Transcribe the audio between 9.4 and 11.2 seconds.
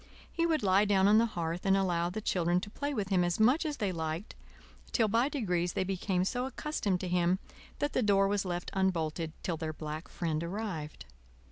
till their black friend arrived.